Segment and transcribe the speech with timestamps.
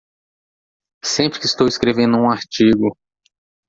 [1.05, 2.97] Sempre que estou escrevendo um artigo